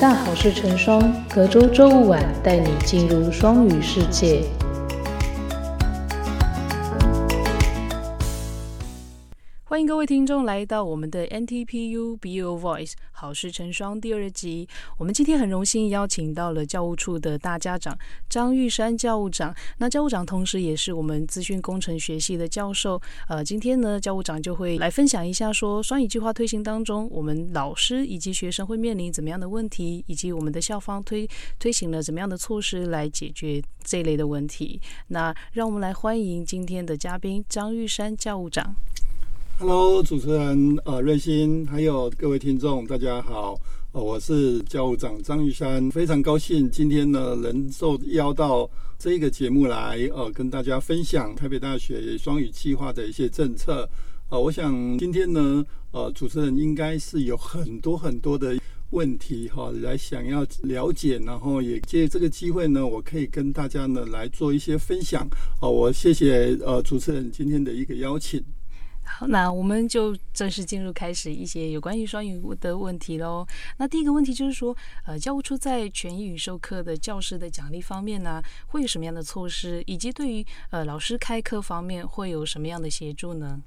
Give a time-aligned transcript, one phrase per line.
[0.00, 4.40] 大好事成双，隔周周五晚带你进入双语世界。
[9.80, 14.68] 欢迎各位听众来到我们的 NTPU Bio Voice 好事成双第二集。
[14.98, 17.98] 我们今天很荣幸邀请到了教务处的大家长
[18.28, 19.56] 张玉山教务长。
[19.78, 23.00] 那教务长同时也是我们资讯工程学系的教授。
[23.26, 31.26] 呃，今天呢，教务长就会来分享一下，说双语计划推行当中，我们老师以及学生会面临怎么样的问题，以及我们的校方推
[31.58, 34.78] 推行了怎么样的措施来解决这类的问题。
[35.06, 38.76] 那让我们来欢迎今天的嘉宾张玉山教务长。
[39.60, 43.60] Hello，主持人呃瑞鑫，还有各位听众，大家好，
[43.92, 53.86] 呃我是教务长张玉山，非常高兴今天呢能受邀到这个节目来，呃跟大家分享台北大学双语计划的一些政策。
[54.30, 58.58] 呃，我想今天呢，呃主持人应该是有很多很多的
[58.92, 65.28] 问题哈，来想要了解，然后也借这个机会呢，我可以跟大家呢来做一些分享。
[65.60, 68.42] 哦，我谢谢呃主持人今天的一个邀请。
[69.18, 73.44] 好，那我们就正式进入开始一些有关于双语的问题喽。
[73.76, 79.82] 那第一个问题就是说，呃，教务处在全英语授课的教师的奖励方面呢，会有什么样的措施？
[79.86, 83.60] 以及对于呃老师开课方面会有什么样的协助呢？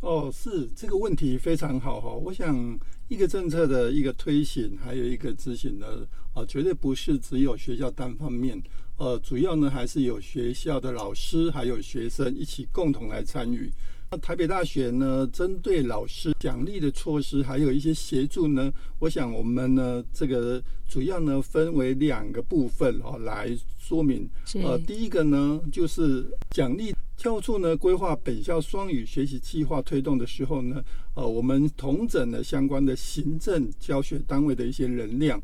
[0.00, 2.10] 哦，是这个问题非常好哈。
[2.10, 5.86] 我想一个政策的一个推行，还有一个执行呢，
[6.34, 8.62] 啊，绝对不是只有学校单方面，
[8.98, 13.72] 呃，主要呢还是有学校的老师还有学生一起共同来参与。
[14.16, 18.72] 那台北大学呢，针对老师奖励的措施，还有一些协助呢。
[18.98, 24.26] 我想我们呢，这个主要呢分为两个部分哦来说明。
[24.54, 30.82] 呃，第一个呢就是奖励教务处呢规划本校双语学习计划推动的时候呢，
[31.14, 35.38] 呃，我们同整了相关的行政教学单位的一些能量，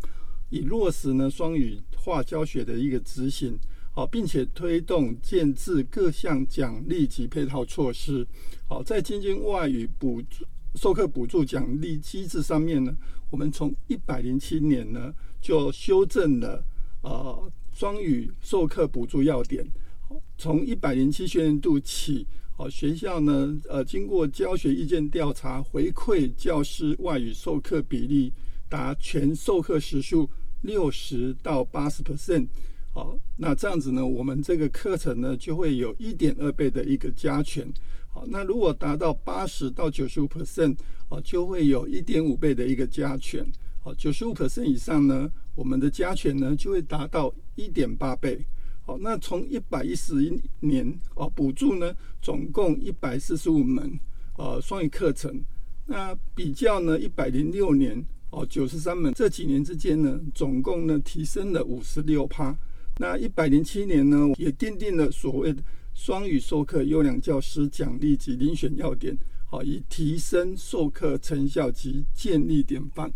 [0.49, 3.55] 以落实呢双语化教学的一个执行。
[3.95, 8.27] 好，并且推动建制各项奖励及配套措施。
[8.73, 10.47] 好，在精进外语补助
[10.77, 12.97] 授课补助奖励机制上面呢，
[13.29, 15.13] 我们从一百零七年呢
[15.43, 16.65] 就修正了
[17.03, 19.63] 呃双语授课补助要点。
[20.39, 28.33] 从一百零七学年度起，好学校呢呃经过教学意见调查回馈，教师外语授课比例
[28.71, 30.27] 达全授课时数
[30.63, 32.47] 六十到八十 percent。
[32.95, 37.71] 好，那这样子呢，我们这个课程呢就会有一点二倍的一个加权。
[38.13, 40.77] 好，那如果达到八十到九十五 percent，
[41.09, 43.45] 哦，就会有一点五倍的一个加权。
[43.81, 48.45] 好，九十五 percent 以上呢，我们的加权呢就会达到一点八倍。
[48.85, 53.99] 好，那从一百一十一年哦，补助呢总共一百四十五门
[54.37, 55.43] 呃双语课程。
[55.87, 62.55] 那比较呢一百零六年哦九十三门，这几年之间呢，总共呢提升了五十六趴。
[62.99, 65.63] 那一百零七年呢，也奠定了所谓的
[66.05, 69.17] 双语授课优良教师奖励及遴选要点，
[69.49, 73.09] 好，以提升授课成效及建立典范。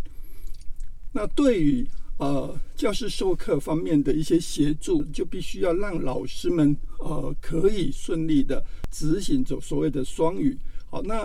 [1.12, 1.84] 那对于
[2.18, 10.56] 呃教师授课方面的一些协助，就必须要让老师们呃可以顺利的执行走所谓的双语。
[10.88, 11.24] 好，那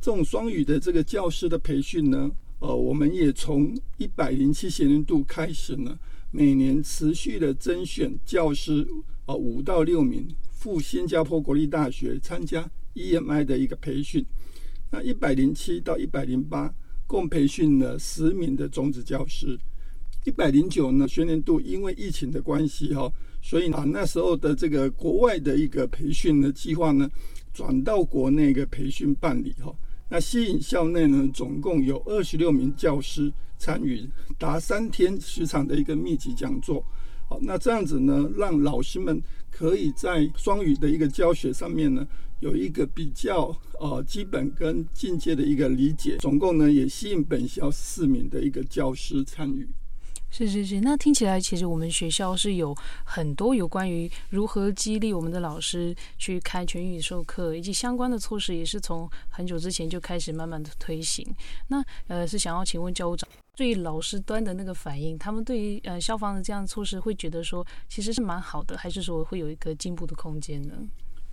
[0.00, 5.98] 这种双语的这个教师的培训呢，呃，我们也从一百零七学年度开始呢。
[6.32, 8.86] 每年持续的甄选教师，
[9.26, 10.28] 啊，五到六名
[10.60, 14.22] 赴新加坡国立大学参加 EMI 的一个培训。
[14.90, 16.70] 那一百零七到一百零八
[17.06, 19.58] 共培训了十名的种子教师。
[20.26, 23.10] 一百零九呢，学年度因为疫情的关系哈，
[23.40, 27.10] 所以啊那时候的这个国外的一个培训的计划呢，
[27.54, 29.74] 转到国内个培训办理哈。
[30.10, 34.06] 那吸引校内呢，总共有二十六名教师参与
[34.36, 36.84] 达三天时长的一个密集讲座。
[37.26, 42.06] 好，那这样子呢，让老师们可以在双语的一个教学上面呢，
[42.40, 46.16] 有一个比较呃基本跟进阶的一个理解。
[46.18, 49.68] 总共呢，也吸引本校四名的一个教师参与。
[50.30, 52.74] 是是是，那听起来其实我们学校是有
[53.04, 61.26] 很多有关于如何激励我们的老师去开全语授课，以及相关的措施也是从很久之前就开始慢慢的推行。
[61.68, 70.74] 那呃是想要请问教务长，对于老师端的那个反应，他们对于呃消防的这样的措施会觉得说其实是蛮好的，还是说会有一个进步的空间呢？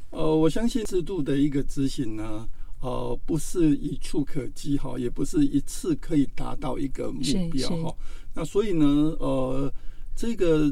[0.10, 2.48] 呃，我相信制度的一个执行呢。
[2.80, 7.22] 呃，不是一触可及哈，也不是一次可以达到一个目
[7.52, 7.92] 标哈。
[8.38, 8.86] 那所以呢，
[9.20, 9.74] 呃，
[10.16, 10.72] 这个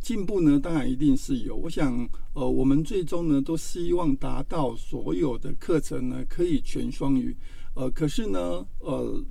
[0.00, 1.54] 进步呢，当然一定是有。
[1.54, 1.96] 我想，
[2.34, 7.36] 呃，我们最终呢，都希望达到所有的课程呢可以全双语。
[7.76, 9.24] 呃，可是呢，呃，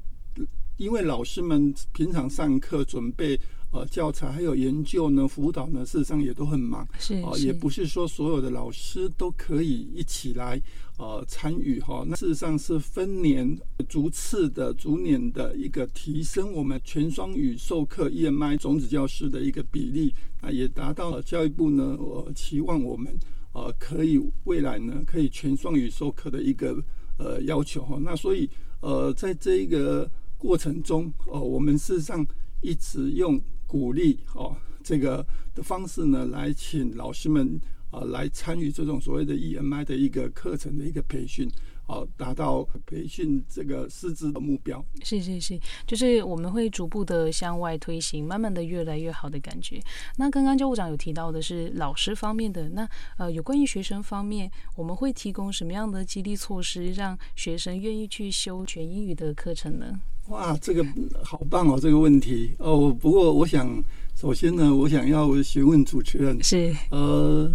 [0.77, 3.38] 因为老师们平常上课准备
[3.71, 10.62] 呃教材还有研究呢辅导呢，事实上也都很忙，是啊，也不是说所有的老师都可以一起来
[10.97, 12.03] 呃参与哈。
[12.07, 13.57] 那事实上是分年
[13.88, 23.17] 逐次的、逐年的一个提升我们全双语授课 EMI 种子教师的一个比例，那也达到了教育部呢呃期望我们
[23.53, 26.83] 呃可以未来呢可以全双语授课的一个
[27.17, 27.97] 呃要求哈。
[28.01, 28.50] 那所以
[28.81, 32.25] 呃在这一个过程中，呃，我们事实上
[32.62, 33.39] 一直用
[33.71, 34.53] 鼓励哦
[34.83, 35.25] 这个
[35.56, 37.57] 的方式呢，来请老师们
[37.89, 41.50] 啊来参与这种所谓的 EMI 的一个课程的一个培训。
[41.91, 44.81] 好，达到培训这个师资的目标。
[45.03, 49.77] 是是是，就是我们会逐步的向外推行，慢慢的越来越好的感觉。
[50.15, 59.99] 那刚刚教务长有提到的是老师方面的，那呃，有关于学生方面，我们会提供什么样的激励措施，让学生愿意去修全英语的课程呢？
[60.29, 60.85] 哇，这个
[61.21, 62.89] 好棒哦，这个问题哦。
[62.89, 63.83] 不过我想，
[64.15, 67.51] 首先呢，我想要询问主持人是呃。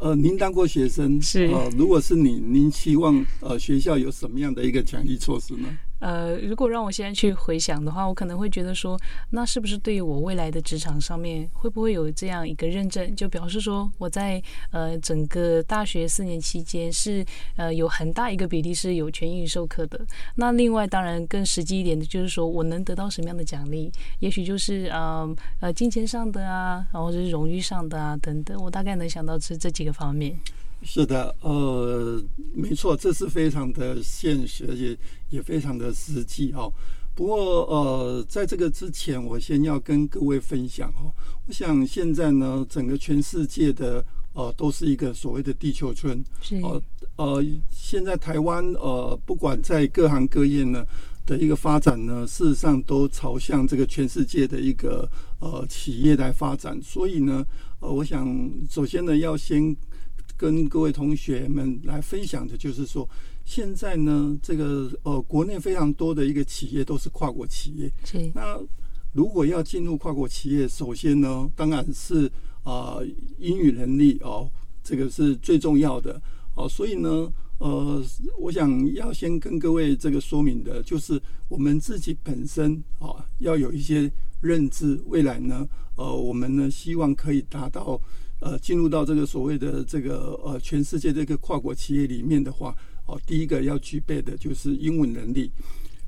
[0.00, 5.68] 呃，您当过学生是呃，如果是你，您期望呃学校有什么样的一个奖励措施呢？
[6.04, 17.24] 呃，如果让我现在去回想的话，我可能会觉得说，那是不是对于我未来的职场上面，会不会有这样一个认证，就表示说我在呃整个大学四年期间是
[17.56, 19.98] 呃有很大一个比例是有全英语授课的。
[20.34, 30.38] 那另外当然更实际一点的就是说我能得到什么样的奖励，也许就是呃呃金钱上的啊，然后是荣誉上的啊等等，我大概能想到是这几个方面。
[30.86, 32.22] 是的，呃，
[32.52, 34.96] 没错，这是非常的现实，而且
[35.30, 36.70] 也非常的实际哦。
[37.14, 41.10] 不过，呃，在这个之前，我先要跟各位分享哦。
[41.46, 44.04] 我想现在呢，整个全世界的
[44.34, 46.22] 呃，都是一个所谓的地球村。
[46.42, 46.56] 是。
[46.56, 46.82] 呃
[47.16, 50.84] 呃，现在台湾呃，不管在各行各业呢
[51.24, 55.08] 的一个发展呢，事实上都朝向这个全世界的一个
[55.40, 56.78] 呃企业来发展。
[56.82, 57.42] 所以呢，
[57.80, 59.74] 呃，我想首先呢，要先。
[60.36, 63.08] 跟各位同学们来分享的，就是说，
[63.44, 67.92] 现在呢，这个呃，国内非常多的一个企业都是跨国企业。
[68.04, 68.30] 是。
[68.34, 68.60] 那
[69.12, 72.30] 如果要进入跨国企业，首先呢，当然是
[72.64, 72.98] 啊，
[73.38, 74.50] 英语能力哦，
[74.82, 76.20] 这个是最重要的
[76.56, 76.68] 哦。
[76.68, 78.02] 所以呢，呃，
[78.40, 84.10] 我想要先跟各位这个说明的，就是我们自己本身啊，要有一些
[84.40, 85.64] 认知，未来呢，
[85.96, 88.00] 呃，我们呢，希望可以达到。
[88.44, 92.76] 呃，进入到这个所谓的这个呃全世界这个跨国企业里面的话，
[93.06, 95.50] 哦，第一个要具备的就是英文能力。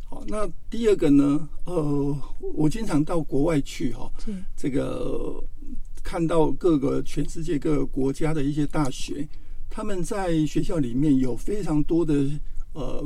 [0.04, 1.48] 好，那第二个呢？
[1.64, 2.18] 呃，
[2.54, 4.12] 我经常到国外去哈，
[4.54, 5.42] 这个
[6.04, 9.26] 看到各个全世界各个国家的一些大学，
[9.70, 12.28] 他们在学校里面有非常多的
[12.74, 13.02] 呃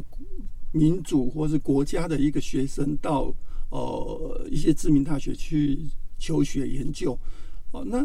[0.72, 3.32] 民主或是国家的一个学生到
[3.70, 5.78] 呃一些知名大学去
[6.18, 7.16] 求学研究。
[7.70, 8.04] 哦，那。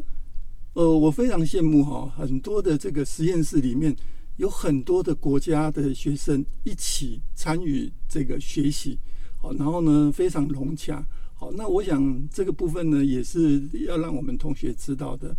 [0.75, 3.95] 呃，我非常羡慕哈，很多的这个实验室里面
[4.36, 9.00] 有很多的国家的学生一起参与这个学习，
[9.38, 11.01] 好，然后呢非常融洽，
[11.33, 15.34] 好，那我想这个部分呢也是要让我们同学知道的。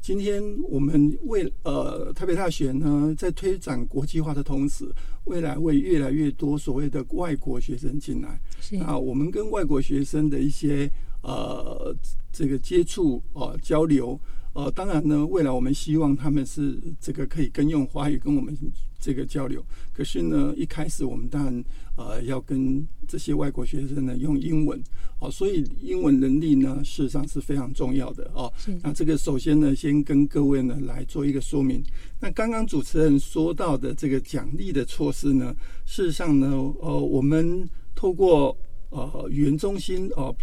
[0.00, 4.90] 今天我们为呃台北大学呢在推展国际化的同时，
[5.24, 8.40] 未来会越来越多所谓的外国学生进来，
[8.86, 10.90] 啊，我们跟外国学生的一些。
[11.24, 11.96] 呃，
[12.30, 14.20] 这个接触啊，交流，
[14.52, 18.54] 呃，当然呢，未来我们希望他们是这个可以跟用华语跟我们
[19.00, 19.64] 这个交流。
[19.94, 21.64] 可是呢，一开始我们当然
[21.96, 24.78] 呃要跟这些外国学生呢用英文，
[25.18, 28.52] 好，所以英文能力呢事实上是非常重要的哦。
[28.82, 31.82] 那这个首先呢，先跟各位呢来做一个说明。
[32.20, 36.48] 那刚刚主持人说到的这个奖励的措施呢，事实上呢，
[36.82, 38.54] 呃，我们透过
[38.90, 40.34] 呃语言中心哦。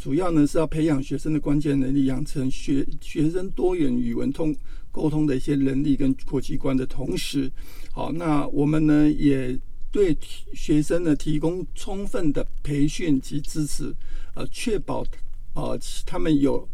[0.00, 4.56] 主要呢是要培养学生的关键能力，养成学学生多元语文通
[4.90, 7.52] 沟通的一些能力跟国际观的同时，
[7.92, 9.54] 好，那我们呢也
[9.92, 10.16] 对
[10.54, 13.94] 学生呢提供充分的培训及支持，
[14.34, 15.04] 呃，确保
[15.54, 16.66] 呃他们有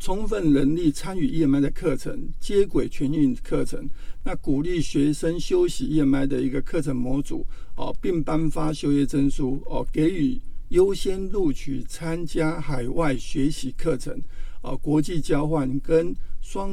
[0.00, 3.88] 充分能力参与 EMI 的课程，接轨全运课程。
[4.24, 7.46] 那鼓励学生修习 EMI 的一个课程模组，
[7.76, 10.40] 哦，并颁发修业证书，哦，给予。
[10.68, 14.20] 优先录取参加海外学习课程，
[14.60, 16.70] 啊，国际交换跟双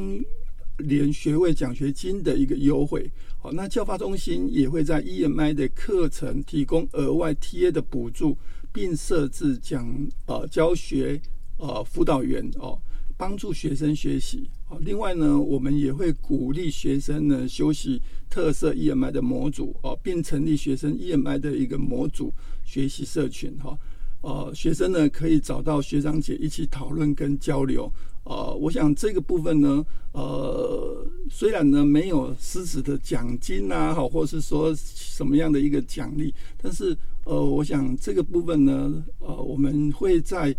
[0.80, 3.10] 联学位奖学金的一个优惠。
[3.40, 8.38] 好，那教发中心也会在 EMI 的课程提供额外 TA 的补助，
[8.74, 9.88] 并设置讲
[10.26, 11.22] 呃教学
[11.58, 12.78] 呃辅导员哦，
[13.16, 14.50] 帮助学生学习。
[14.68, 22.34] 好，另外呢，我们也会鼓励学生呢修习特色 EMI 的模组哦，并成立学生 EMI 的一个模组。
[22.66, 23.78] 学习社群哈。
[24.22, 27.92] 呃，学生呢可以找到学长姐一起讨论跟交流。
[28.24, 40.56] 呃，我想这个部分呢，呃，虽然呢没有实质的奖金啊，好，或是说什么样的一个奖励，但是呃，我想这个部分呢，呃，我们会在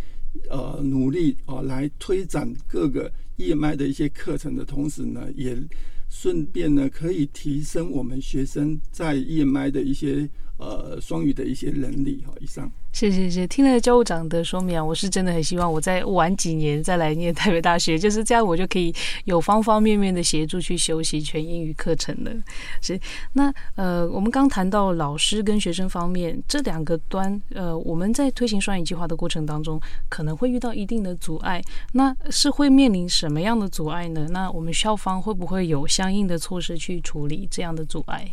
[0.49, 5.59] 呃努力啊来推展各个 EMI 的一些课程的同时呢，也
[6.09, 10.31] 顺便呢可以提升我们学生在 EMI 的一些。
[10.59, 12.71] 呃，双语的一些能力哈，以上。
[12.93, 18.95] 谢谢谢，听了教务长的说明啊，我是真的很希望我再晚几年再来念台北大学，就是这样，我就可以
[19.27, 22.33] 有方方面面的协助去修习全英语课程了。
[22.81, 22.99] 是
[23.35, 34.27] 那呃，我们刚谈到老师跟学生方面这两个端，呃，我们在推行双语计划的过程当中，可能会遇到一定的阻碍，那是会面临什么样的阻碍呢？
[34.31, 38.27] 那我们校方会不会有相应的措施去处理这样的阻碍？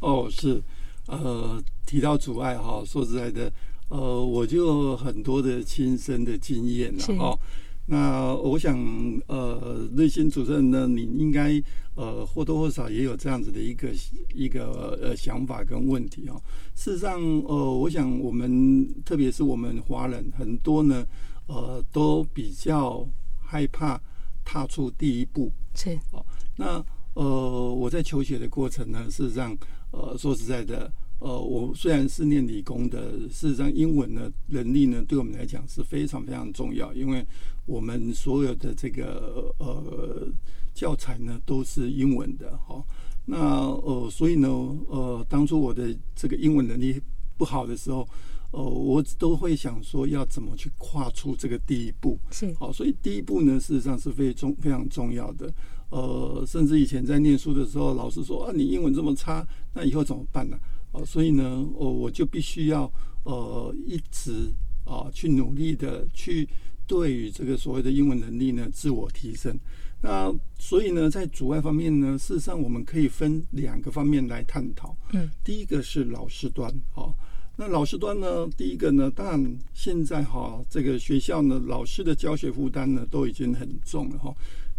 [0.00, 0.60] 哦，是。
[1.06, 3.52] 呃，提到阻碍哈，说实在的，
[3.88, 7.38] 呃，我就很多的亲身的经验了哈。
[7.86, 8.78] 那我想，
[9.26, 11.62] 呃，内心主任呢，你应该
[11.94, 13.90] 呃或多或少也有这样子的一个
[14.32, 16.40] 一个呃想法跟问题哦。
[16.74, 21.04] 事实上，呃，我想我们特别是我们华人很多呢，
[21.46, 23.06] 呃，都比较
[23.42, 24.00] 害怕
[24.42, 25.52] 踏出第一步。
[25.74, 25.90] 是。
[26.12, 26.24] 哦，
[26.56, 26.82] 那
[27.12, 29.54] 呃，我在求学的过程呢，事实上。
[29.94, 37.24] 呃，说实在的，呃，我虽然是念理工的，事实上英文的能力呢，对我们来讲是非常非常重要，因为
[37.64, 40.26] 我们所有的这个呃
[40.74, 42.84] 教材呢都是英文的哈。
[43.24, 44.48] 那呃，所以呢，
[44.88, 47.00] 呃，当初我的这个英文能力
[47.38, 48.06] 不好的时候，
[48.50, 52.18] 呃，我都会想说要怎么去跨出这个第一步。
[52.30, 55.52] 是，好，所以第一步呢，事实上是非常非常重要的。
[55.90, 60.58] 呃，甚至以前在念书的时候，老师说啊，你英文这么差，那以后怎么办呢？
[60.92, 62.90] 哦，所以呢，我我就必须要
[63.24, 64.52] 呃一直
[64.84, 66.48] 啊去努力的去
[66.86, 69.58] 对于这个所谓的英文能力呢自我提升。
[70.02, 74.96] 那所以呢，在阻碍方面呢，事实上我们可以分两个方面来探讨。
[75.12, 77.10] 嗯，第一个是老师端，哈，
[77.56, 84.34] 那老师端呢，第一个呢，当然现在哈这个学校呢，老师的教学负担呢都已经很重了哈。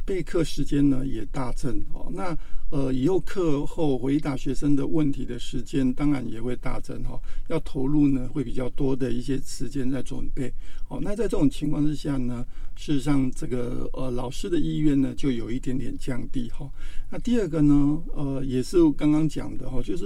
[0.06, 2.38] 备课时间呢也大增哦，那
[2.70, 7.20] 呃以后课后回答学生的问题的时间当然也会大增哈，
[7.50, 10.54] 要投入呢会比较多的一些时间在准备
[10.88, 11.00] 哦。
[11.02, 12.46] 那在这种情况之下呢，
[12.76, 16.70] 事实上这个呃老师的意愿呢就有一点点降低哈。
[17.10, 20.06] 那第二个呢，呃也是刚刚讲的哈，就是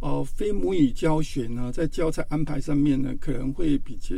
[0.00, 4.16] 呃非母语教学呢在教材安排上面呢可能会比较。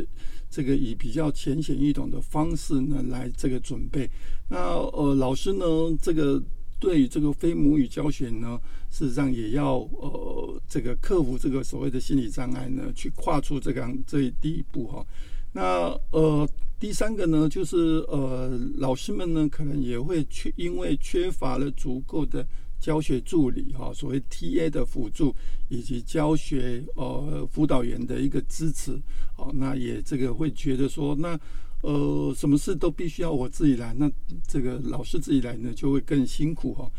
[0.51, 4.07] 这个以比较浅显易懂的方式呢来这个准备，
[4.49, 5.65] 那呃老师呢
[6.01, 6.43] 这个
[6.77, 15.05] 对于这个非母语教学呢，事实上也要呃这个克服这个所谓的心理障碍呢，去跨出这个这第一步哈。
[15.53, 17.77] 那呃第三个呢，就是
[18.09, 22.45] 呃老师们呢可能也会缺，因为缺乏了足够的。
[22.81, 25.33] 教学助理哈，所谓 TA 的辅助，
[25.69, 28.99] 以及教学呃辅导员的一个支持，
[29.37, 31.39] 哦，那也这个会觉得说，那
[31.81, 34.11] 呃什么事都必须要我自己来，那
[34.47, 36.89] 这个老师自己来呢就会更辛苦哈。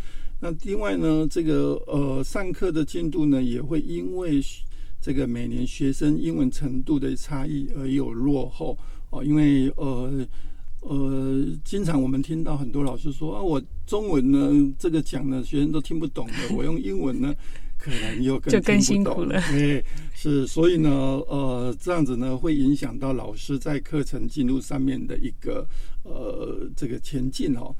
[0.40, 4.40] 那另外呢，这个呃上课的进度呢也会因为
[5.00, 8.78] 这个每年学生英文程度的差异而有落后
[9.10, 10.24] 哦，因为呃。
[10.82, 17.32] 呃，经常我们听到很多老师说啊，我中文呢这个讲呢学生都听不懂的，我用英文呢
[17.78, 19.38] 可能又更更辛苦了。
[19.50, 19.82] 哎，
[20.14, 25.66] 是，所以呢，呃，这样子呢会影响到老师在课程进入上面的一个
[26.02, 27.74] 呃这个前进哦。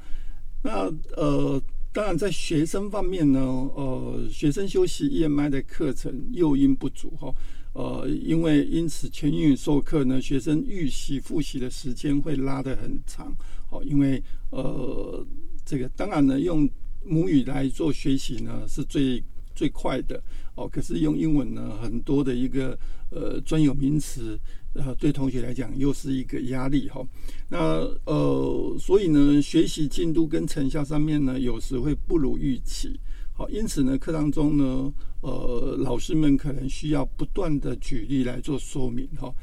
[0.63, 7.33] 那呃，当然在学生方面呢，呃，学生休息 EMI 的课程诱因不足哈。
[7.73, 13.33] 呃，因为因此全英语授课呢，学生预习复习的时间会拉得很长。
[13.71, 15.25] 哦，因为呃，
[15.65, 16.69] 这个当然呢，用
[17.03, 19.23] 母语来做学习呢是最
[19.55, 20.21] 最快的。
[20.55, 22.77] 哦，可是用英文呢，很多的一个
[23.09, 24.39] 呃专有名词，
[24.75, 27.03] 呃，对同学来讲又是一个压力哈。
[27.49, 27.57] 那
[28.05, 32.99] 呃，所以呢，学习进度跟成效上面呢，有时会不如预期。
[33.35, 39.33] 好，因此呢，课堂中呢，呃，老师们可能需要不断的举例来做说明哈。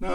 [0.00, 0.08] 那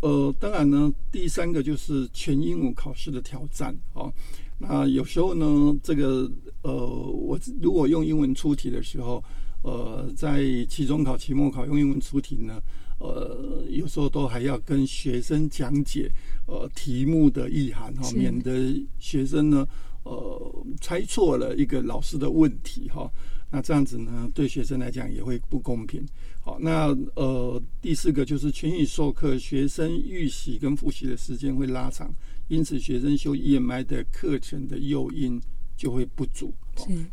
[0.00, 4.10] 呃，当然呢，第三个就是全英文考试的挑战啊。
[4.58, 6.30] 那有时候呢，这个
[6.62, 9.22] 呃，我如果用英文出题的时候，
[9.62, 12.58] 呃，在期中考、期末考用英文出题呢，
[12.98, 16.10] 呃，有时候都还要跟学生讲解
[16.46, 19.68] 呃题目的意涵哈，免得学生呢。
[20.04, 23.10] 呃猜错了一个老师的问题哈。
[23.52, 26.04] 那这样子呢，对学生来讲也会不公平。
[26.40, 32.14] 好，那呃第四个就是群语授课，学生预习跟复习的时间会拉长，
[32.46, 35.40] 因此学生修 EMI 的课程的诱因
[35.76, 36.54] 就会不足。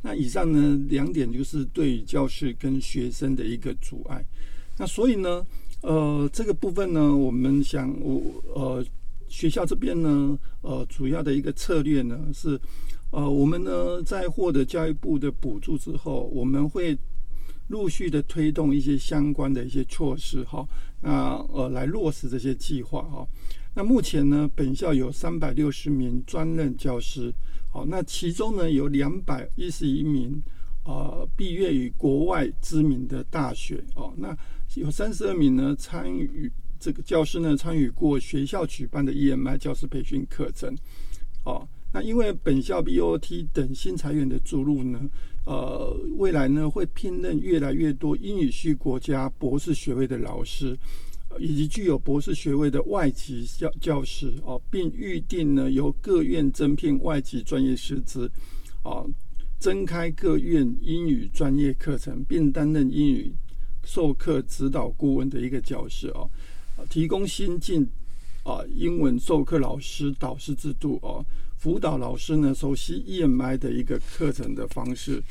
[0.02, 4.24] 那以上呢两点就是对于教室跟学生的一个阻碍。
[4.78, 5.44] 那所以呢，
[5.82, 8.22] 呃这个部分呢，我们想我
[8.54, 8.86] 呃
[9.28, 12.60] 学校这边呢，呃主要的一个策略呢是。
[13.10, 16.96] 呃，我们呢在获得教育部的补助之后，我们会
[17.70, 20.68] 陆续的推动一些相关的一些措施哈，
[21.02, 23.26] 那呃来落实这些计划哈。
[23.74, 27.34] 那目前呢，本校有三百六十名专任教师，
[27.72, 30.42] 好，那其中呢有两百一十一名
[30.84, 34.38] 呃毕业于国外知名的大学哦，那
[34.76, 40.76] 有三十二名呢参与这个教师呢参与过学校举办的 EMI 教师培训课程，
[41.44, 41.68] 哦。
[41.94, 45.00] 那因为本校 BOT 等新裁员的注入呢，
[45.46, 50.78] 呃，未来呢会聘任越来越多英语系国家博士学位的老师，
[51.40, 58.30] 以及具有博士学位的外籍教教师哦，并预定呢由各院增聘外籍专业师资，
[58.84, 59.02] 啊，
[59.58, 63.34] 增开各院英语专业课程，并担任英语
[63.86, 66.30] 授课指导顾问的一个教师哦，
[66.90, 67.88] 提供新进
[68.44, 71.26] 啊英文授课老师导师制度哦。
[71.58, 75.22] 辅导老师呢，熟悉 EMI 的一个课程的方式。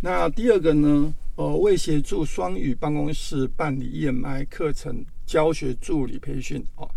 [0.00, 6.90] 那第二个呢，呃，为协助双语办公室办理 EMI 课程教学助理培训哦。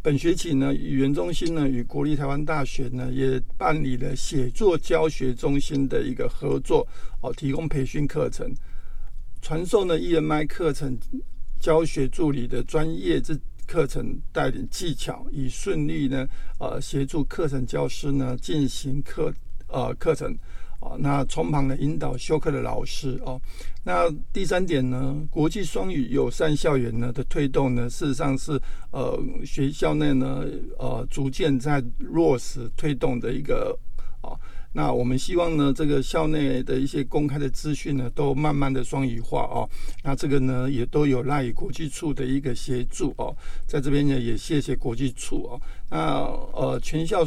[0.00, 6.86] 本学期呢，语言中心呢与国立台湾大学呢也办理了写作教学中心的一个合作
[7.20, 8.50] 哦，提供培训课程，
[9.42, 10.96] 传授呢 EMI 课程
[11.66, 13.36] 教学助理的专业之。
[13.66, 16.24] 课程带领技巧，以顺利呢，
[16.60, 19.34] 呃，协助课程教师呢进行课，
[19.66, 20.32] 呃，课程，
[20.78, 23.40] 啊，那从旁呢引导修课的老师哦。
[23.82, 28.52] 那第三点呢，国际双语友善校园呢的推动呢，事实上是
[28.92, 30.44] 呃学校内呢，
[30.78, 33.76] 呃，逐渐在落实推动的一个
[34.22, 34.30] 啊。
[34.76, 39.66] 那我们希望呢，这个校内的一些公开的资讯呢，都慢慢的双语化哦。
[40.04, 43.34] 那这个呢，也都有赖于国际处的一个协助哦。
[43.66, 45.60] 在这边呢，也谢谢国际处哦。
[45.88, 45.98] 那
[46.52, 47.26] 呃，全校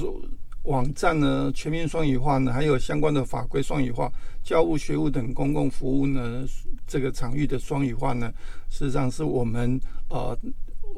[0.65, 4.11] 网站呢，全面双语化呢，还有相关的法规双语化、
[4.43, 6.45] 教务学务等公共服务呢，
[6.85, 8.31] 这个场域的双语化呢，
[8.69, 10.37] 事实上是我们呃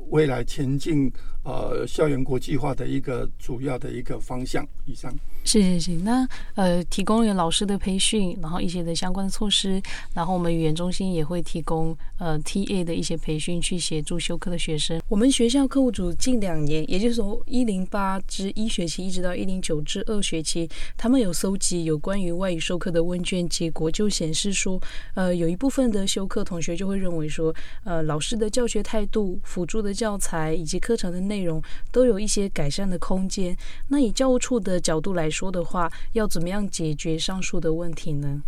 [0.09, 1.09] 未来前进
[1.43, 4.65] 呃校园国际化的一个主要的一个方向。
[4.85, 5.13] 以上。
[5.43, 9.81] 是是是，那呃，提供了老师的培训，然后一些的相关的措施，
[10.13, 15.01] 然后我们语言中心也会提供呃 T A 的一些培训，去协助修课的学生。
[15.07, 24.79] 我们学校课务组近两年，也就是从一零八至一学期，一直到一零九至二学期，他们有搜集有关于外语授课的问卷结果，就显示说，
[25.15, 27.51] 呃，有一部分的修课同学就会认为说，
[27.83, 31.63] 呃，老师的教学态度、辅助的教材以及课程的内容
[31.93, 33.55] 都有一些改善的空间。
[33.87, 38.43] 那以教务处的角度来，说的话，要怎么样解决上述的问题呢？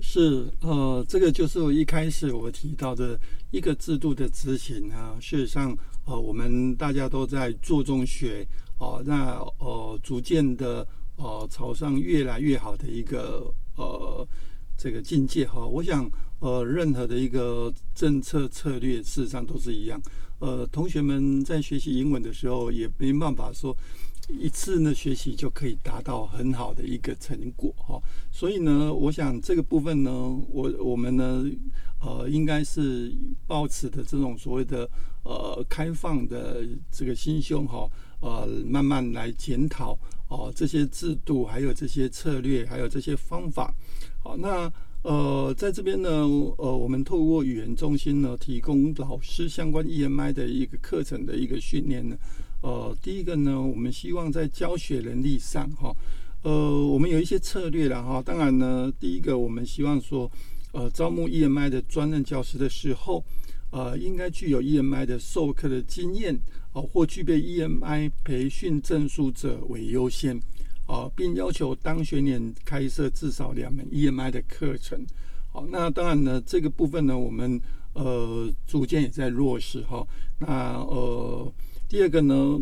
[0.00, 3.18] 是呃，这个就是我一开始我提到的
[3.50, 5.16] 一个制度的执行呢。
[5.20, 8.46] 事实上，呃，我们大家都在做中学
[8.78, 14.26] 哦，那呃，逐渐的呃，朝上越来越好的一个呃
[14.78, 15.66] 这个境界哈。
[15.66, 16.08] 我想
[16.40, 20.00] 呃，任何的一个政策策略，事实上都是一样。
[20.42, 23.76] 呃，同学们在学习英文的时候，也没办法说。
[24.28, 28.00] 一次呢学习就可以达到很好的一个成果哈，
[28.30, 30.10] 所以呢，我想这个部分呢，
[30.48, 31.44] 我我们呢，
[32.00, 33.12] 呃，应该是
[33.48, 34.88] 抱持的这种所谓的
[35.24, 43.74] 呃开放的这个心胸哈，呃，慢慢来检讨哦这些制度，还有这些策略，还有这些方法。
[44.22, 44.72] 好，那
[45.02, 46.10] 呃，在这边呢，
[46.58, 52.16] 呃，我们透过语言中心呢，提供老师相关 EMI 的一个课程的一个训练呢。
[52.62, 55.92] 呃，第一个呢，我们希望在教学能力上，哈，
[56.42, 58.22] 呃，我们有一些策略了哈。
[58.24, 60.30] 当然呢，第一个我们希望说，
[60.70, 63.24] 呃，招募 EMI 的专任教师的时候，
[63.72, 66.38] 呃，应该具有 EMI 的授课的经验，
[66.74, 70.40] 哦，或具备 EMI 培训证书者为优先，
[70.92, 75.02] 啊，并要求当学年开设至少两门 EMI 的课程。
[75.50, 77.60] 好，那当然呢，这个部分呢，我们
[77.94, 80.06] 呃逐渐也在落实哈。
[80.38, 80.46] 那
[80.80, 81.52] 呃。
[81.88, 82.58] 第二个呢，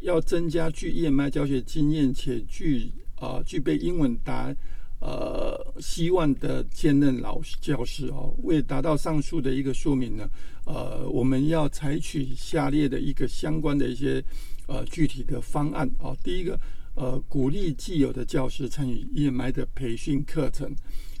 [0.00, 4.54] 要增加具 EMI 教学经验且具啊具备英文达
[5.00, 8.32] 呃希望的兼任老师教师哦。
[8.44, 10.28] 为达到上述的一个说明呢，
[10.66, 14.22] 呃，我们要采取下列的一个相关的一些
[14.68, 16.14] 呃具体的方案啊。
[16.22, 16.56] 第一个，
[16.94, 20.74] 呃，鼓励既有的教师参与 EMI 的培训课程。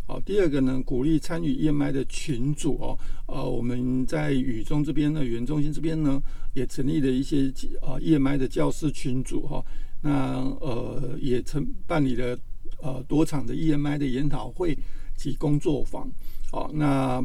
[0.06, 2.98] 好，第二个呢，鼓励参与 EMI 的群组哦。
[3.28, 6.20] 呃，我们在语中这边呢，语言中心这边呢，
[6.52, 9.64] 也成立了一些呃 EMI 的教师群组哈。
[10.02, 12.36] 那呃，也曾办理了
[12.82, 14.76] 呃多场的 EMI 的研讨会
[15.16, 16.10] 及工作坊。
[16.50, 17.22] 好，那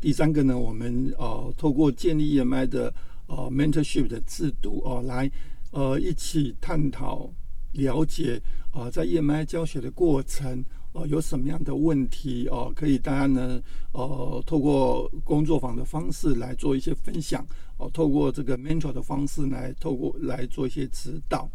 [0.00, 2.94] 第三个呢，我们呃透过建立 EMI 的
[3.26, 5.30] 呃 mentorship 的制度哦，来
[5.70, 7.30] 呃一起探讨
[7.72, 8.40] 了解
[8.72, 10.64] 啊，在 EMI 教学的过程。
[10.92, 12.72] 哦，有什么样的问题哦？
[12.74, 13.60] 可以大家呢，
[13.92, 21.46] 呃，透过工作坊的方式来做一些分享哦，透过这个 mentor 的方式来透过来做一些指导。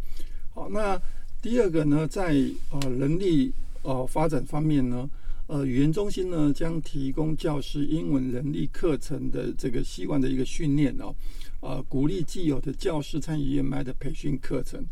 [0.54, 0.96] 好，那
[1.42, 2.36] 第二个呢，在
[2.70, 5.10] 呃人力呃发展方面呢，
[5.48, 11.12] 呃，语言中心呢将提供教师英文人力课程的这个希望的一个训练哦，
[11.88, 14.84] 鼓励既有的教师参与 EMI 的培训课程。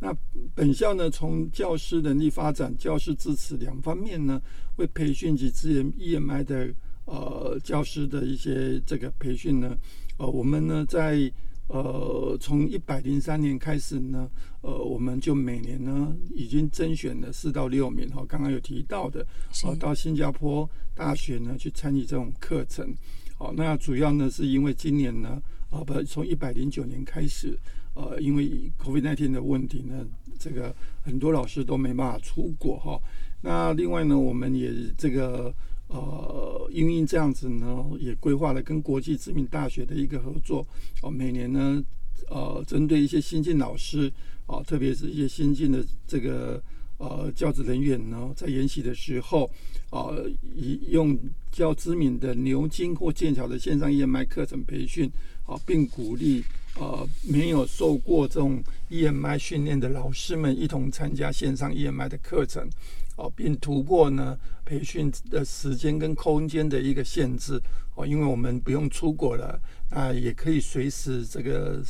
[0.00, 0.16] 那
[0.54, 4.40] 本校呢，从教师能力发展、教师支持两方面呢，
[4.76, 6.72] 为培训及支援 EMI 的
[7.04, 9.76] 呃教师的一些这个培训呢，
[10.18, 11.28] 呃，我们呢在
[11.66, 19.26] 呃从一百零三年开始呢，呃，我们就每年呢已经甄选了四到六名哈，刚刚有提到的，
[19.64, 22.94] 呃，到新加坡大学呢去参与这种课程，
[23.36, 27.58] 好，那主要呢是因为今年呢，啊不，从一百零九年开始。
[27.94, 30.06] 呃，因为 COVID-19 的问题呢，
[30.38, 32.96] 这个很多老师都没办法出国哈。
[33.42, 35.52] 那另外呢，我们也这个
[35.88, 40.64] 呃，因为这样子呢，也规划了跟国际知名大学的一个合作
[41.02, 41.10] 哦。
[41.10, 41.82] 每年呢，
[42.28, 44.12] 呃，针对一些新进老师
[44.46, 46.62] 啊，特别是一些新进的这个
[46.98, 49.50] 呃教职人员呢，在研习的时候
[49.90, 50.14] 啊，
[50.54, 51.18] 以用
[51.50, 55.10] 较知名的牛津或剑桥的线上 EMI 课程培训
[55.48, 56.44] 啊，并鼓励。
[56.80, 62.70] 呃，没有受过这种 EMI 训练的老师们一同参加线上 EMI 的课程，
[63.16, 67.60] 哦，并突破呢培训的时间跟空间的一个限制，
[67.96, 71.82] 哦，因为我们不用出国了，那也可以随时这个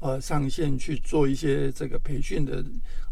[0.00, 2.64] 呃上线去做一些这个培训的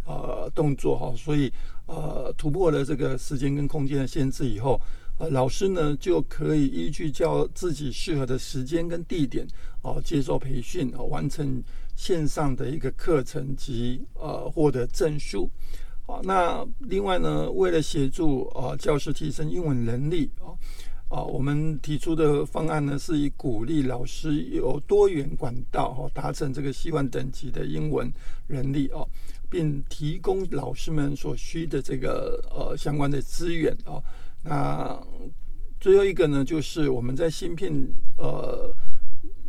[0.05, 1.53] 呃动作哈，所以
[1.87, 4.81] 呃突破了这个时间跟空间的限制以后。
[5.21, 9.47] 呃，老师呢就可以依据教自己适合的时间跟地点
[9.83, 11.63] 哦，接受培训哦，完成
[11.95, 15.47] 线上的一个课程及呃获得证书。
[16.07, 20.57] 好，那另外呢，为了协助啊教师提升英文能力啊
[21.11, 28.11] 啊，我们提出的方案呢是以鼓励老师有多元管道哦，达成这个希望等级的英文
[28.47, 29.07] 能力哦，
[29.51, 34.01] 并提供老师们所需的这个呃相关的资源啊。
[34.43, 34.99] 那
[35.79, 37.73] 最后一个呢，就是我们在芯片
[38.19, 38.75] 呃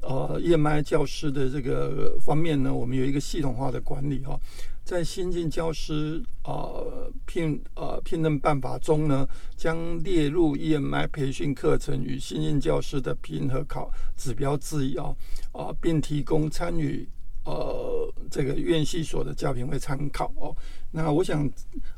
[0.02, 4.40] 呃 EMI 教师的这个方面呢，我们有一个系统化的管理哈。
[4.84, 15.16] 在新进教师呃聘呃聘任办法中呢，将列入 EMI 培训课程与新进教师的评核考指标之一啊
[15.52, 17.08] 啊，并提供参与。
[17.44, 20.56] 呃，这个院系所的教评会参考哦。
[20.92, 21.48] 那我想，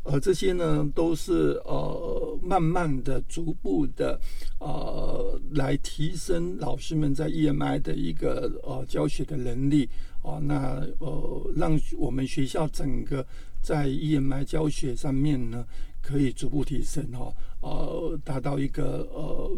[0.04, 4.20] 呃，这些呢都是呃，慢慢的、逐步的，
[4.60, 9.88] 呃，来提升老师们在 EMI 的一个呃教学的能力
[10.24, 10.40] 哦。
[10.42, 13.26] 那呃，让我们学校整个
[13.62, 15.66] 在 EMI 教学上面呢，
[16.02, 17.32] 可以逐步提升哈。
[17.64, 19.50] 呃，达到一个呃，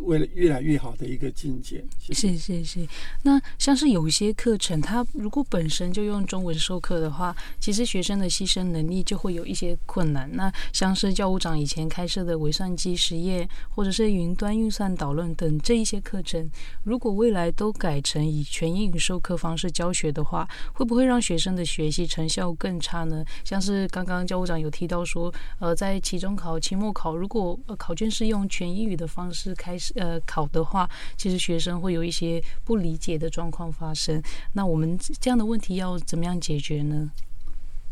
[0.00, 1.84] 为了越来越好的一个境界。
[2.10, 2.84] 是是是。
[3.22, 10.28] 那像是有一些课程，它如果本身就用中文授课的话，其实学生的吸收能力就会有一些困难。
[10.32, 16.50] 那像是教务长以前开设的微算机实验，或者是云端运算导论等这一些课程，
[16.82, 23.24] 如果未来都改成以全英语授课方式教学的话，会不会让学生的学习成效更差呢？
[23.44, 34.22] 像是刚刚教务长有提到说，呃，在期中考、期末考，如果呃，考卷是用全英语的方式开始呃考的话，其实学生会有一些不理解的状况发生。
[34.52, 37.10] 那我们这样的问题要怎么样解决呢？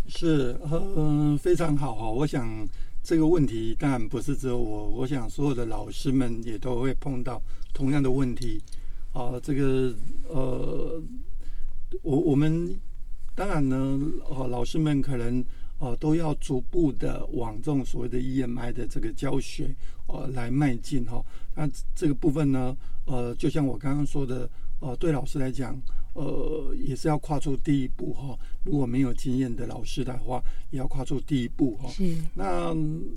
[0.07, 0.59] 是，
[0.97, 2.11] 嗯，非常好哈。
[2.11, 2.67] 我想
[3.03, 7.41] 这个问题当然不是只有我，我想所有的老师们也都会碰到
[7.73, 8.61] 同样的问题。
[9.13, 9.95] 啊，这个
[10.29, 11.03] 呃，
[12.03, 12.75] 我我们
[13.35, 15.45] 当然呢，哦，老师们可能。
[15.81, 19.75] 哦，都要逐步的往这种所谓的 EMI 的这个教学
[20.07, 21.21] 呃来迈进哈。
[21.57, 25.77] 那这个部分呢，呃，就像我刚刚说的，呃，对老师来讲，
[26.15, 28.39] 呃，也是要跨出第一步哈。
[28.63, 30.41] 如果没有经验的老师的话，
[30.71, 31.91] 也要跨出第一步哈。
[32.35, 32.75] 那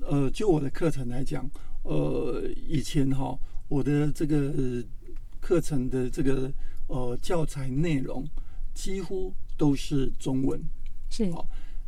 [0.08, 1.48] 呃，就我的课程来讲，
[1.84, 4.54] 呃，以前哈，我的这个
[5.40, 6.52] 课程的这个
[6.88, 8.26] 呃教材内容。
[8.76, 10.60] 几乎都是中文。
[11.08, 11.46] 是好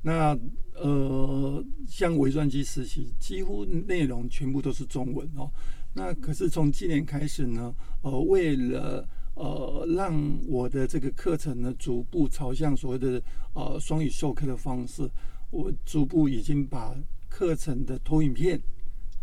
[0.08, 0.38] 那
[0.76, 5.50] 呃，像微专机实习，几乎内容全部都是中文哦。
[5.96, 10.14] 那可是从今年开始呢，呃，为了呃让
[10.48, 13.20] 我的这个课程呢逐步朝向所谓的
[13.56, 15.10] 呃双语授课的方式，
[15.50, 16.96] 我逐步已经把
[17.28, 18.62] 课程的投影片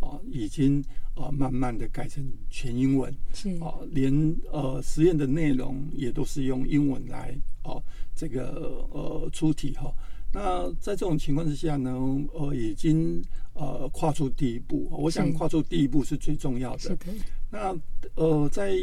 [0.01, 0.83] 啊、已经
[1.15, 3.15] 啊、慢慢的改成全英文。
[3.33, 4.13] 是啊，连
[4.51, 7.81] 呃实验的内容也都是用英文来哦、
[8.13, 9.89] 这个呃出题哈。
[10.33, 11.91] 那在这种情况之下呢，
[12.33, 13.21] 呃，已经
[13.53, 14.89] 呃跨出第一步。
[14.91, 16.79] 我想跨出第一步是最重要的。
[16.79, 17.05] 是的，
[17.51, 17.77] 那
[18.15, 18.75] 呃，在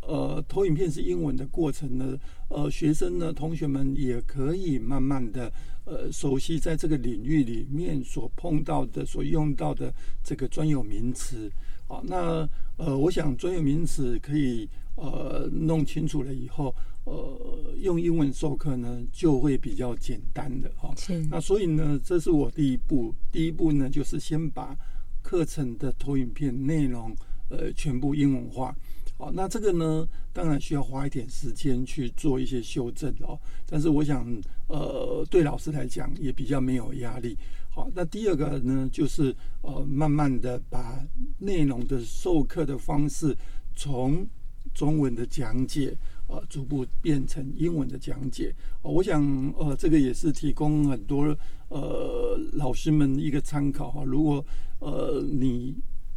[0.00, 5.52] 呃投影片是英文的过程呢，呃，学生呢，同学们也可以慢慢的
[5.84, 11.50] 呃熟悉在这个领域里面所碰到的、所用到的这个专有名词。
[11.86, 20.92] 啊，那呃，我想专有名词可以呃弄清楚了以后，呃，用英文授课呢就会比较简单的哈。
[20.96, 23.14] 是那所以呢，这是我第一步。
[23.30, 24.76] 第一步呢，就是先把
[25.22, 27.14] 课程的投影片内容
[27.50, 28.74] 呃全部英文化。
[29.16, 33.38] 好，那这个呢，当然需要花一点时间去做一些修正哦。
[33.64, 34.26] 但是我想，
[34.66, 37.36] 呃，对老师来讲也比较没有压力。
[37.70, 40.98] 好，那第二个呢，就是呃，慢慢的把
[41.38, 43.36] 内容的授课的方式
[43.76, 44.26] 从
[44.72, 45.96] 中文的讲解，
[46.34, 48.52] 呃，逐步变成英文的讲解。
[48.82, 49.22] 我想，
[49.56, 51.36] 呃，这个也是提供很多
[51.68, 54.02] 呃老师们一个参考哈。
[54.04, 54.44] 如果
[54.80, 55.74] 呃你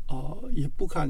[0.08, 1.08] 啊、呃也不敢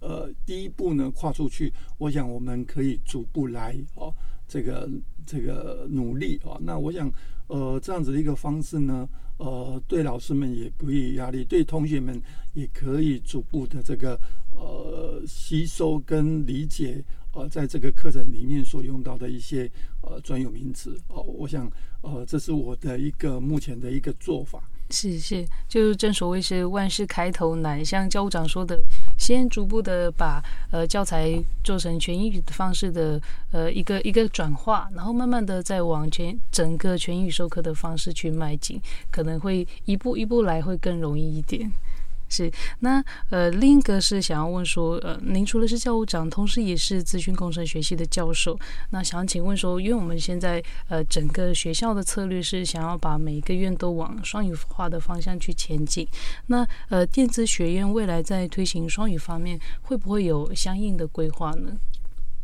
[0.00, 4.12] 呃第一步呢跨出去，我想我们可以逐步来哦，
[4.48, 4.90] 这个
[5.24, 7.10] 这个努力啊、那我想
[7.46, 12.20] 呃这样子的一个方式呢，呃对老师们也不易压力，对同学们
[12.54, 14.18] 也可以逐步的这个
[14.50, 17.04] 呃吸收跟理解。
[17.38, 19.70] 呃，在这个课程里面所用到的一些
[20.00, 21.70] 呃专有名词哦，我想
[22.02, 24.60] 呃，这是我的一个目前的一个做法。
[24.90, 28.82] 是是，就是正所谓是万事开头难，像教务长说的，
[29.18, 33.20] 先逐步的把呃教材做成全英语的方式的
[33.52, 41.70] 呃一个一个转化，然后慢慢的再往全整个全英语授课的方式去迈进，可能会一步一步来，会更容易一点。
[42.28, 48.58] 是，那呃，另一个是想要问说，呃，您除了是教务长，同时也是资讯工程学系的教授，
[48.90, 56.06] 那想请问说，因为我们现在呃整个学校的策略是想要把每一个院都往双语化的方向去前进，
[56.46, 61.76] 那呃电子学院未来在推行双语方面，会不会有相应的规划呢？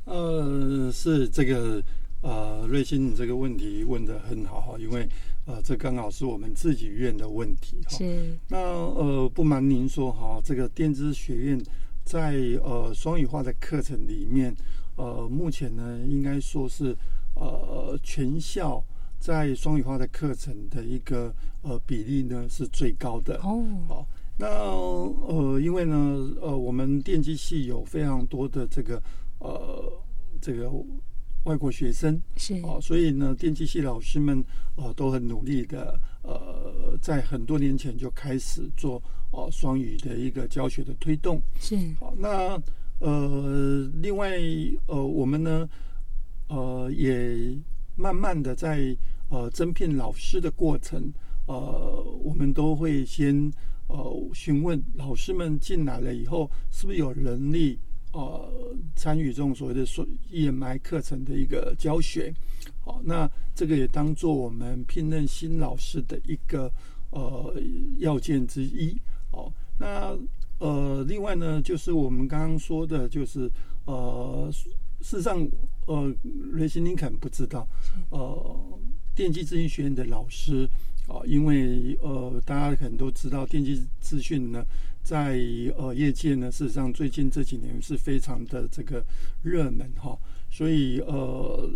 [0.06, 1.82] 呃，是这个
[2.22, 5.08] 呃，瑞鑫，你这个问题问得很好哈，因为
[5.46, 7.98] 呃，这刚好是我们自己院的问题哈。
[7.98, 11.62] 是那呃，不瞒您说哈，这个电子学院
[12.04, 14.54] 在呃双语化的课程里面，
[14.96, 16.96] 呃，目前呢应该说是
[17.34, 18.82] 呃全校
[19.18, 23.36] 在双语化的课程的一个呃比例呢是最高的。
[23.42, 24.06] 哦，好，
[24.38, 25.96] 那呃，因为呢，
[26.40, 29.02] 呃，我们电机系有非常多的这个
[29.40, 29.92] 呃
[30.40, 30.70] 这个
[31.44, 32.20] 外国学生。
[32.36, 32.54] 是。
[32.62, 34.44] 哦，所以呢，电机系老师们
[34.76, 41.40] 呃都很努力的呃，在很多年前就开始做哦双语的一个教学的推动。
[41.58, 41.76] 是。
[42.00, 42.60] 好，那
[43.00, 44.38] 呃，另外
[44.86, 45.68] 呃，我们呢
[46.48, 47.56] 呃也
[47.96, 48.96] 慢慢的在
[49.28, 51.12] 呃增聘老师的过程，
[51.46, 53.50] 呃，我们都会先
[53.88, 57.78] 呃询问老师们进来了以后，是不是有能力
[58.14, 62.32] 呃参与这种所谓的说 EMI 课程的一个教学。
[62.80, 66.70] 好，那这个也当做我们聘任新老师的一个
[67.10, 67.54] 呃
[67.98, 68.96] 要件之一。
[69.32, 70.16] 哦，那
[70.58, 73.50] 呃，另外呢，就是我们刚刚说的，就是
[73.86, 74.48] 呃，
[75.00, 75.46] 事实上，
[75.86, 76.14] 呃，
[76.52, 77.66] 瑞辛林肯不知道，
[78.10, 78.78] 呃，
[79.14, 80.68] 电机咨询学院的老师
[81.06, 84.64] 啊、因为呃，大家可能都知道，电机资讯呢，
[85.04, 85.38] 在
[85.76, 89.04] 呃业界呢，事实上最近这几年是非常的这个
[89.42, 90.18] 热门哈、
[90.50, 91.70] 所以呃，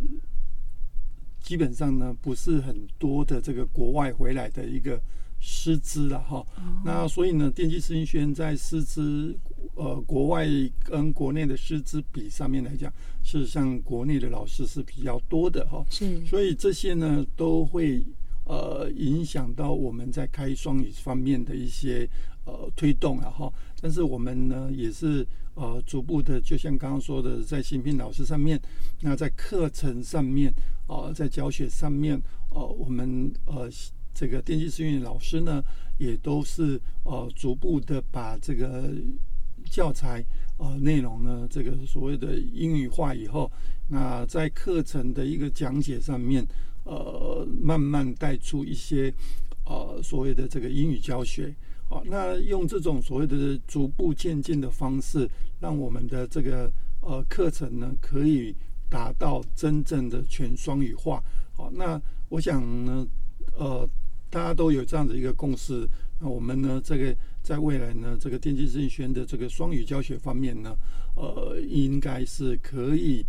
[1.43, 4.99] 基本上呢，不是很多的这个国外回来的一个
[5.39, 6.43] 师资了哈。
[6.85, 9.37] 那所以呢，电机资讯学院在师资
[9.75, 10.49] 呃国外
[10.83, 12.91] 跟国内的师资比上面来讲，
[13.23, 15.85] 事实上国内的老师是比较多的哈。
[15.91, 18.03] 是所以这些呢都会
[18.47, 22.09] 呃影响到我们在开双语方面的一些
[22.49, 23.53] 呃推动啊哈。
[23.81, 28.59] 但是我们呢也是呃逐步的，就像刚刚说的，在新聘老师上面，
[29.03, 30.53] 那在课程上面
[30.89, 33.71] 呃在教学上面呃我们呃
[34.15, 35.63] 这个电机资讯老师呢
[35.99, 38.91] 也都是呃逐步的把这个
[39.71, 40.25] 教材
[40.57, 43.51] 呃内容呢，这个所谓的英语化以后，
[43.89, 46.45] 那在课程的一个讲解上面，
[46.85, 49.13] 呃慢慢带出一些
[49.67, 51.55] 呃所谓的这个英语教学。
[51.89, 55.27] 啊，那用这种所谓的逐步渐进的方式，
[55.59, 56.71] 让我们的这个
[57.01, 58.55] 呃课程呢，可以
[58.91, 61.23] 达到真正的全双语化。
[61.57, 61.99] 好，那
[62.29, 63.07] 我想呢，
[63.57, 63.89] 呃，
[64.29, 65.89] 大家都有这样的一个共识。
[66.21, 70.77] 那我们呢，这个在未来呢，这个电机资讯学的这个双语教学方面呢，
[71.17, 73.25] 呃，应该是可以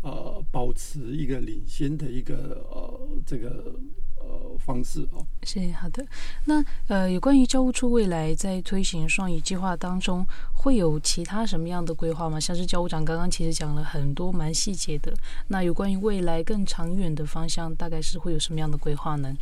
[0.00, 3.74] 呃保持一个领先的一个呃这个。
[4.20, 6.04] 呃，方式哦，是好的。
[6.44, 12.38] 那呃，有关于教务处未来在推行双语计划当中，会有其他什么样的规划吗？
[12.38, 15.12] 像是教务长刚刚其实讲了很多蛮细节的。
[15.48, 19.36] 那有关于未来更长远的方向，大概是会有什么样的规划呢？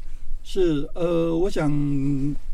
[0.49, 1.69] 是呃，我想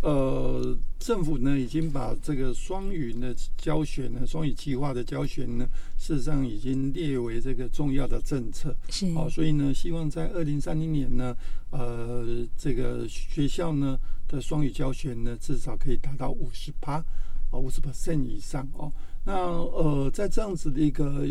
[0.00, 8.74] 呃，政府呢已经把这个双语的教学呢，双语计划的教学呢，事实上已经列为这个重要的政策。
[8.88, 11.37] 是好，所以呢，希望在二零三零年呢，
[11.70, 12.24] 呃，
[12.57, 16.94] 这个学校呢的双语教学呢，至少可以达到五十趴
[17.50, 18.90] 啊，五十 percent 以上哦。
[19.26, 21.26] 那呃，在这样子的一个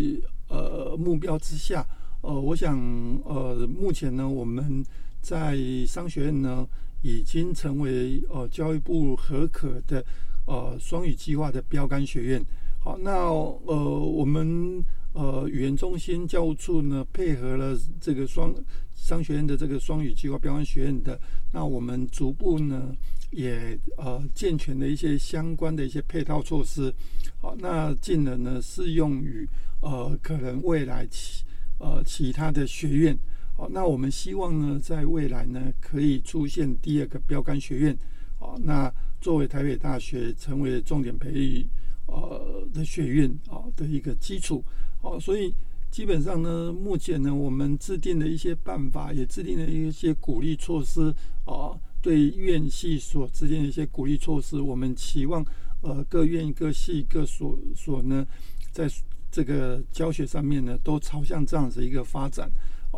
[0.47, 1.83] 呃目标之下，
[2.21, 2.77] 呃，我想
[3.25, 4.85] 呃，目前呢，我们。
[5.21, 5.57] 在
[5.87, 6.67] 商学院呢，
[7.01, 10.03] 已经成为呃教育部合可的
[10.45, 12.43] 呃双语计划的标杆学院。
[12.79, 18.53] 好，那呃我们呃语言中心教务处呢，配合了这个双
[18.95, 21.19] 商学院的这个双语计划标杆学院的，
[21.53, 22.91] 那我们逐步呢
[23.29, 26.91] 也呃健全的一些相关的一些配套措施。
[27.39, 29.47] 好，那进而呢适用于
[29.81, 31.43] 呃可能未来其
[31.77, 33.15] 呃其他的学院。
[33.61, 37.95] 好，那我们希望呢，在未来呢，可以出现第二个标杆学院。
[38.39, 41.63] 好，那作为台北大学成为重点培育
[42.07, 44.63] 呃的学院啊的一个基础。
[44.99, 45.53] 好，所以
[45.91, 51.13] 基本上呢，目前呢，我们制定的一些办法，也制定了一些鼓励措施
[51.45, 55.45] 啊，对院系所制定的一些鼓励措施，我们期望
[55.81, 58.25] 呃各院各系各所所呢，
[58.71, 58.89] 在
[59.29, 62.49] 这个教学上面呢，都朝向这样子一个发展。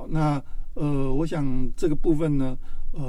[0.10, 2.58] 那呃，我想这个部分呢，
[2.92, 3.02] 呃，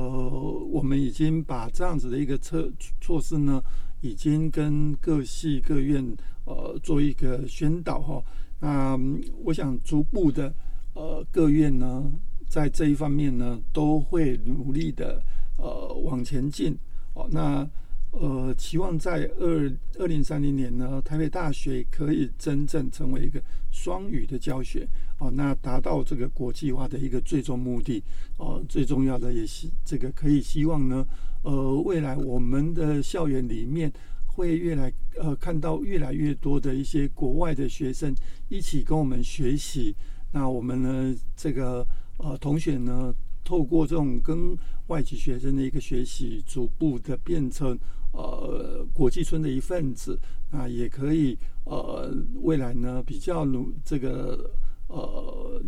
[0.70, 3.62] 我们已经把这样子的一个策措施呢，
[4.00, 6.04] 已经跟各系各院
[6.44, 8.22] 呃做一个宣导哈。
[8.60, 8.98] 那
[9.44, 10.52] 我想逐步的
[10.94, 12.10] 呃各院呢，
[12.48, 15.22] 在这一方面呢，都会努力的
[15.56, 16.76] 呃往前进。
[17.14, 17.68] 哦，那。
[18.16, 24.86] 呃，期望在二二零三零年呢，台北大学可以真正成为一个双语的教学
[25.18, 28.02] 哦，那达到这个国际化的一个最终目的
[28.36, 28.62] 哦。
[28.68, 31.06] 最重要的也是这个可以希望呢，
[31.42, 33.92] 呃，未来我们的校园里面
[34.26, 38.14] 会越来呃看到越来越多的一些国外的学生
[38.48, 39.94] 一起跟我们学习，
[40.32, 41.86] 那我们呢这个
[42.18, 44.56] 呃同学呢，透过这种跟
[44.88, 47.78] 外籍学生的一个学习，逐步的变成。
[48.16, 50.16] 呃，国际村的一份子，
[50.52, 54.52] 那也可以呃，未来呢比较努这个
[54.94, 55.60] 呃，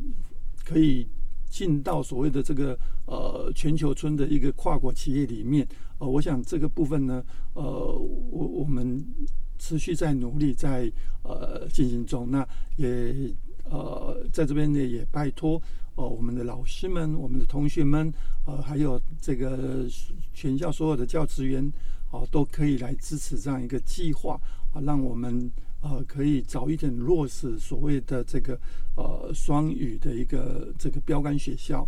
[0.65, 1.07] 可以
[1.49, 5.67] 进到所谓的这个呃全球村的一个跨国企业里面。
[5.99, 9.05] 呃，我想这个部分呢，呃，我我们
[9.59, 10.91] 持续在努力在
[11.23, 12.31] 呃进行中。
[12.31, 13.33] 那也
[13.65, 15.61] 呃在这边呢也拜托
[15.97, 18.13] 呃我们的老师们、我们的同学们，
[18.47, 19.87] 呃还有这个
[20.33, 21.73] 全校所有的教职员。
[22.13, 24.41] 哦，都可以来支持这样一个计划
[24.73, 25.51] 啊，让我们
[25.91, 28.59] 呃可以早一点落实所谓的这个
[28.97, 31.87] 呃双语的一个这个标杆学校。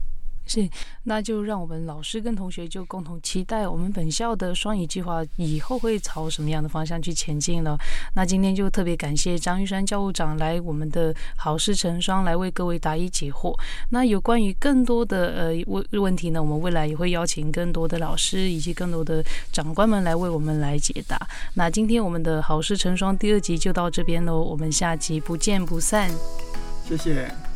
[0.49, 0.69] 是，
[1.05, 7.79] 那就让我们老师跟同学就共同期待我们本校的双语计划以后会朝什么样的方向去前进了。
[8.15, 13.55] 那今天就特别感谢张玉山教务长来我们的好事成双来为各位答疑解惑。
[13.91, 21.21] 那有关于更多的呃问问题呢，我们未来也会邀请更多的老师以及更多的长官们来为我们来解答。
[21.55, 26.11] 那今天我们的好事成双第二集就到这边喽，我们下集不见不散。
[26.89, 27.48] 谢谢。